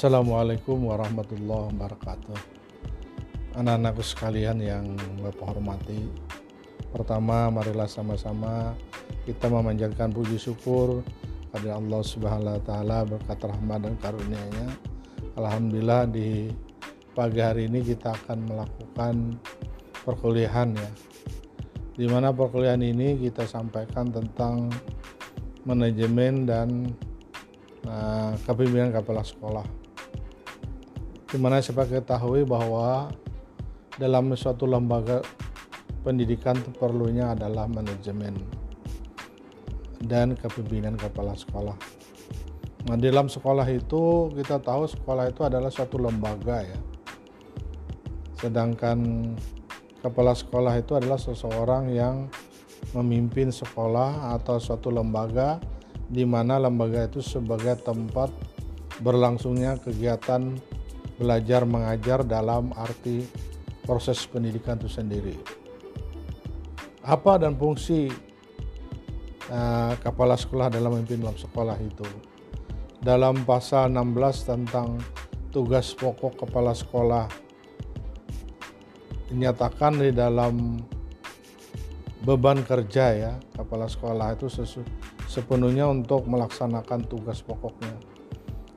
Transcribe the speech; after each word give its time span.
Assalamualaikum 0.00 0.88
warahmatullahi 0.88 1.76
wabarakatuh. 1.76 2.38
Anak-anakku 3.52 4.00
sekalian 4.00 4.56
yang 4.56 4.96
Bapak 5.20 5.52
hormati. 5.52 6.08
Pertama, 6.88 7.52
marilah 7.52 7.84
sama-sama 7.84 8.72
kita 9.28 9.52
memanjatkan 9.52 10.08
puji 10.08 10.40
syukur 10.40 11.04
pada 11.52 11.76
Allah 11.76 12.00
Subhanahu 12.00 12.56
wa 12.56 12.62
taala 12.64 13.04
berkat 13.04 13.44
rahmat 13.44 13.84
dan 13.84 13.94
karunia-Nya. 14.00 14.72
Alhamdulillah 15.36 16.08
di 16.08 16.48
pagi 17.12 17.44
hari 17.44 17.68
ini 17.68 17.84
kita 17.84 18.16
akan 18.24 18.38
melakukan 18.48 19.36
perkuliahan 20.00 20.80
ya. 20.80 20.90
Di 22.00 22.08
mana 22.08 22.32
perkuliahan 22.32 22.80
ini 22.80 23.20
kita 23.20 23.44
sampaikan 23.44 24.08
tentang 24.08 24.72
manajemen 25.68 26.48
dan 26.48 26.88
uh, 27.84 28.32
kepemimpinan 28.48 28.96
kepala 28.96 29.20
sekolah. 29.20 29.89
Di 31.30 31.38
mana 31.38 31.62
saya 31.62 31.86
ketahui 31.86 32.42
bahwa 32.42 33.14
dalam 33.94 34.34
suatu 34.34 34.66
lembaga 34.66 35.22
pendidikan 36.02 36.58
perlunya 36.76 37.38
adalah 37.38 37.70
manajemen 37.70 38.34
dan 40.02 40.34
kepemimpinan 40.34 40.96
kepala 40.96 41.36
sekolah. 41.36 41.76
Nah, 42.88 42.96
dalam 42.96 43.28
sekolah 43.28 43.68
itu 43.68 44.32
kita 44.32 44.58
tahu 44.58 44.88
sekolah 44.88 45.28
itu 45.28 45.44
adalah 45.44 45.68
suatu 45.68 46.00
lembaga 46.00 46.64
ya. 46.64 46.80
Sedangkan 48.40 49.30
kepala 50.00 50.32
sekolah 50.32 50.80
itu 50.80 50.96
adalah 50.96 51.20
seseorang 51.20 51.92
yang 51.92 52.32
memimpin 52.96 53.52
sekolah 53.52 54.32
atau 54.40 54.56
suatu 54.56 54.88
lembaga 54.88 55.60
di 56.08 56.24
mana 56.24 56.56
lembaga 56.56 57.04
itu 57.04 57.20
sebagai 57.20 57.76
tempat 57.84 58.32
berlangsungnya 59.04 59.76
kegiatan 59.78 60.56
belajar 61.20 61.68
mengajar 61.68 62.24
dalam 62.24 62.72
arti 62.72 63.28
proses 63.84 64.24
pendidikan 64.24 64.80
itu 64.80 64.88
sendiri. 64.88 65.36
Apa 67.04 67.36
dan 67.36 67.60
fungsi 67.60 68.08
uh, 69.52 69.92
kepala 70.00 70.40
sekolah 70.40 70.72
dalam 70.72 70.96
memimpin 70.96 71.20
dalam 71.20 71.36
sekolah 71.36 71.76
itu? 71.76 72.08
Dalam 73.04 73.44
pasal 73.44 73.92
16 73.92 74.48
tentang 74.48 74.96
tugas 75.52 75.92
pokok 75.92 76.48
kepala 76.48 76.72
sekolah 76.72 77.28
dinyatakan 79.28 80.00
di 80.00 80.10
dalam 80.10 80.80
beban 82.20 82.60
kerja 82.66 83.04
ya 83.16 83.32
kepala 83.56 83.88
sekolah 83.88 84.36
itu 84.36 84.52
sepenuhnya 85.24 85.88
untuk 85.88 86.28
melaksanakan 86.28 87.06
tugas 87.08 87.40
pokoknya. 87.40 88.09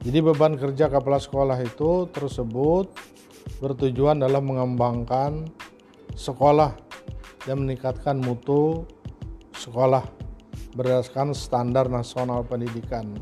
Jadi 0.00 0.18
beban 0.24 0.56
kerja 0.56 0.88
kepala 0.88 1.20
sekolah 1.20 1.60
itu 1.60 2.08
tersebut 2.08 2.88
bertujuan 3.60 4.16
dalam 4.16 4.48
mengembangkan 4.48 5.44
sekolah 6.16 6.72
dan 7.44 7.64
meningkatkan 7.64 8.16
mutu 8.16 8.88
sekolah 9.52 10.04
berdasarkan 10.72 11.36
standar 11.36 11.92
nasional 11.92 12.48
pendidikan 12.48 13.12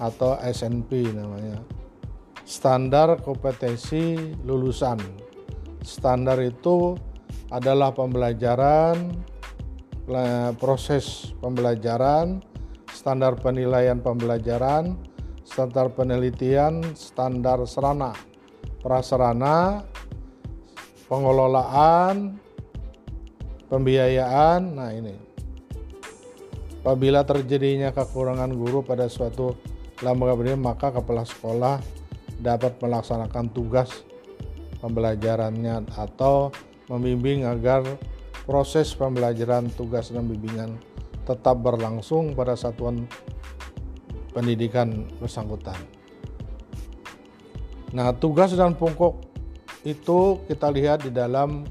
atau 0.00 0.40
SNP 0.40 1.12
namanya. 1.12 1.60
Standar 2.44 3.20
kompetensi 3.20 4.16
lulusan. 4.48 5.00
Standar 5.84 6.40
itu 6.40 6.96
adalah 7.52 7.92
pembelajaran 7.92 9.12
proses 10.60 11.32
pembelajaran, 11.40 12.40
standar 12.92 13.36
penilaian 13.40 14.00
pembelajaran, 14.00 14.96
standar 15.44 15.92
penelitian, 15.92 16.96
standar 16.96 17.60
serana, 17.68 18.16
prasarana, 18.80 19.84
pengelolaan, 21.06 22.40
pembiayaan. 23.68 24.60
Nah, 24.74 24.90
ini. 24.90 25.14
Apabila 26.84 27.24
terjadinya 27.24 27.96
kekurangan 27.96 28.52
guru 28.52 28.84
pada 28.84 29.08
suatu 29.08 29.56
lembaga 30.04 30.36
pendidikan, 30.36 30.60
maka 30.60 30.92
kepala 30.92 31.24
sekolah 31.24 31.80
dapat 32.36 32.76
melaksanakan 32.76 33.48
tugas 33.56 34.04
pembelajarannya 34.84 35.88
atau 35.96 36.52
membimbing 36.92 37.48
agar 37.48 37.80
proses 38.44 38.92
pembelajaran 38.92 39.72
tugas 39.72 40.12
dan 40.12 40.28
bimbingan 40.28 40.76
tetap 41.24 41.56
berlangsung 41.64 42.36
pada 42.36 42.52
satuan 42.52 43.08
pendidikan 44.34 45.06
bersangkutan. 45.22 45.78
Nah, 47.94 48.10
tugas 48.10 48.50
dan 48.58 48.74
pokok 48.74 49.22
itu 49.86 50.42
kita 50.50 50.66
lihat 50.74 51.06
di 51.06 51.14
dalam 51.14 51.62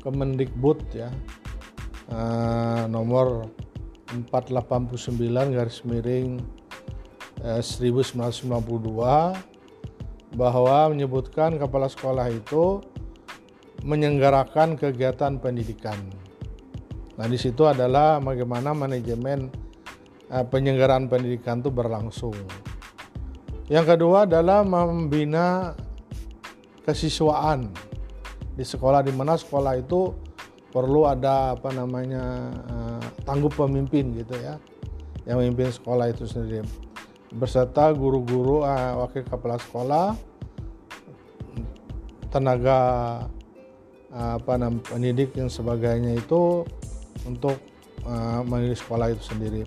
Kemendikbud 0.00 0.78
ya. 0.96 1.12
Uh, 2.06 2.86
nomor 2.86 3.50
489 4.14 5.50
garis 5.50 5.82
miring 5.82 6.38
uh, 7.42 7.58
1992 7.58 8.38
bahwa 10.38 10.78
menyebutkan 10.94 11.58
kepala 11.58 11.90
sekolah 11.90 12.30
itu 12.30 12.80
menyelenggarakan 13.82 14.78
kegiatan 14.78 15.38
pendidikan. 15.42 15.98
Nah, 17.16 17.26
di 17.26 17.38
situ 17.40 17.64
adalah 17.64 18.20
bagaimana 18.20 18.76
manajemen 18.76 19.48
eh, 19.48 19.65
penyelenggaraan 20.26 21.06
pendidikan 21.06 21.62
itu 21.62 21.70
berlangsung. 21.70 22.34
Yang 23.66 23.96
kedua 23.96 24.26
adalah 24.26 24.62
membina 24.62 25.74
kesiswaan 26.86 27.70
di 28.54 28.62
sekolah 28.62 29.02
di 29.02 29.10
mana 29.10 29.34
sekolah 29.34 29.74
itu 29.74 30.14
perlu 30.70 31.06
ada 31.06 31.58
apa 31.58 31.74
namanya 31.74 32.24
eh, 32.70 33.04
tangguh 33.26 33.50
pemimpin 33.50 34.14
gitu 34.14 34.38
ya 34.38 34.54
yang 35.26 35.42
memimpin 35.42 35.74
sekolah 35.74 36.14
itu 36.14 36.30
sendiri 36.30 36.62
beserta 37.34 37.90
guru-guru 37.90 38.62
eh, 38.62 38.94
wakil 39.02 39.26
kepala 39.26 39.58
sekolah 39.58 40.06
tenaga 42.30 42.78
apa 44.16 44.52
namanya 44.56 44.84
pendidik 44.88 45.36
yang 45.36 45.50
sebagainya 45.50 46.16
itu 46.16 46.64
untuk 47.28 47.58
uh, 48.06 48.40
sekolah 48.72 49.12
itu 49.12 49.22
sendiri. 49.24 49.62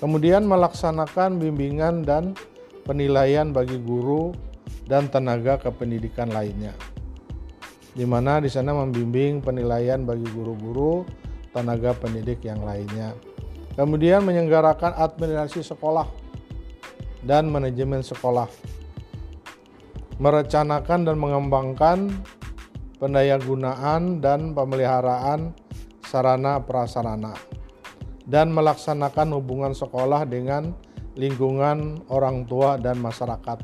Kemudian 0.00 0.48
melaksanakan 0.48 1.36
bimbingan 1.36 2.08
dan 2.08 2.32
penilaian 2.88 3.52
bagi 3.52 3.76
guru 3.76 4.32
dan 4.88 5.12
tenaga 5.12 5.60
kependidikan 5.60 6.32
lainnya. 6.32 6.72
Di 7.92 8.08
mana 8.08 8.40
di 8.40 8.48
sana 8.48 8.72
membimbing 8.72 9.44
penilaian 9.44 10.00
bagi 10.08 10.24
guru-guru, 10.32 11.04
tenaga 11.52 11.92
pendidik 11.92 12.40
yang 12.48 12.64
lainnya. 12.64 13.12
Kemudian 13.76 14.24
menyelenggarakan 14.24 14.96
administrasi 14.96 15.68
sekolah 15.68 16.08
dan 17.20 17.52
manajemen 17.52 18.00
sekolah. 18.00 18.48
Merencanakan 20.16 21.12
dan 21.12 21.16
mengembangkan 21.20 21.98
pendayagunaan 22.96 24.24
dan 24.24 24.56
pemeliharaan 24.56 25.52
sarana 26.08 26.56
prasarana 26.64 27.59
dan 28.30 28.54
melaksanakan 28.54 29.34
hubungan 29.34 29.74
sekolah 29.74 30.22
dengan 30.22 30.70
lingkungan 31.18 32.06
orang 32.06 32.46
tua 32.46 32.78
dan 32.78 33.02
masyarakat. 33.02 33.58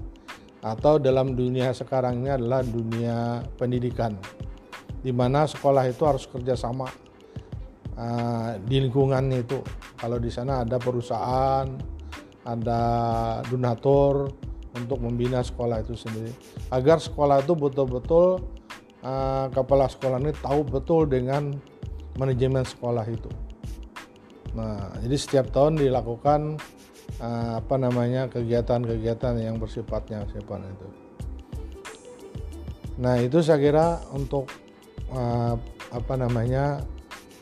Atau 0.67 0.99
dalam 0.99 1.39
dunia 1.39 1.71
sekarang 1.71 2.27
ini 2.27 2.35
adalah 2.35 2.67
dunia 2.67 3.47
pendidikan 3.55 4.19
di 5.07 5.15
mana 5.15 5.47
sekolah 5.47 5.87
itu 5.87 6.03
harus 6.03 6.27
kerjasama 6.27 6.91
uh, 7.95 8.59
di 8.67 8.83
lingkungannya 8.83 9.47
itu. 9.47 9.63
Kalau 9.95 10.19
di 10.19 10.35
sana 10.35 10.67
ada 10.67 10.83
perusahaan 10.83 11.71
ada 12.43 12.83
donatur 13.47 14.35
untuk 14.75 14.99
membina 14.99 15.47
sekolah 15.47 15.87
itu 15.87 15.95
sendiri. 15.95 16.35
Agar 16.75 16.99
sekolah 16.99 17.47
itu 17.47 17.55
betul-betul 17.55 18.43
uh, 19.07 19.47
kepala 19.55 19.87
sekolah 19.87 20.19
ini 20.19 20.35
tahu 20.35 20.67
betul 20.67 21.07
dengan 21.07 21.55
manajemen 22.19 22.67
sekolah 22.67 23.07
itu. 23.07 23.46
Nah, 24.57 24.97
jadi 25.05 25.17
setiap 25.21 25.47
tahun 25.53 25.77
dilakukan 25.77 26.57
uh, 27.21 27.53
apa 27.61 27.77
namanya 27.77 28.33
kegiatan-kegiatan 28.33 29.37
yang 29.37 29.61
bersifatnya 29.61 30.25
sifat 30.33 30.65
itu. 30.65 30.89
Nah, 32.97 33.21
itu 33.21 33.45
saya 33.45 33.61
kira 33.61 34.01
untuk 34.17 34.49
uh, 35.13 35.55
apa 35.93 36.15
namanya 36.17 36.81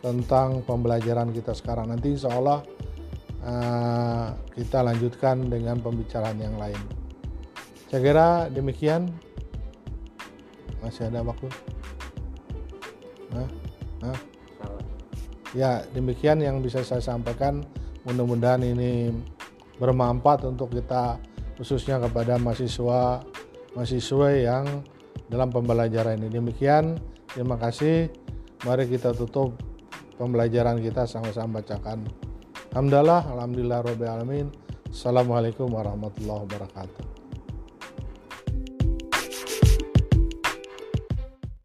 tentang 0.02 0.66
pembelajaran 0.66 1.30
kita 1.30 1.54
sekarang. 1.54 1.94
Nanti 1.94 2.18
insya 2.18 2.34
Allah 2.34 2.66
uh, 3.46 4.34
kita 4.52 4.82
lanjutkan 4.82 5.46
dengan 5.46 5.78
pembicaraan 5.78 6.42
yang 6.42 6.58
lain. 6.58 6.82
Saya 7.88 8.00
kira 8.02 8.28
demikian 8.50 9.06
masih 10.84 11.08
ada 11.08 11.24
waktu 11.24 11.48
nah, 13.32 13.48
nah. 14.04 14.18
Ya 15.54 15.86
demikian 15.94 16.42
yang 16.42 16.60
bisa 16.60 16.82
saya 16.82 17.00
sampaikan 17.00 17.62
mudah-mudahan 18.04 18.60
ini 18.66 19.14
bermanfaat 19.78 20.44
untuk 20.50 20.74
kita 20.74 21.16
khususnya 21.56 22.02
kepada 22.02 22.36
mahasiswa 22.36 23.22
mahasiswa 23.74 24.28
yang 24.34 24.66
dalam 25.28 25.50
pembelajaran 25.50 26.20
ini. 26.20 26.28
Demikian, 26.30 26.98
terima 27.32 27.58
kasih. 27.58 28.10
Mari 28.64 28.88
kita 28.88 29.12
tutup 29.12 29.56
pembelajaran 30.16 30.80
kita 30.80 31.04
sama-sama 31.04 31.60
bacakan. 31.60 32.06
Alhamdulillah, 32.72 33.22
alhamdulillah, 33.34 33.78
alamin. 33.84 34.48
Assalamualaikum 34.90 35.70
warahmatullahi 35.74 36.46
wabarakatuh. 36.46 37.23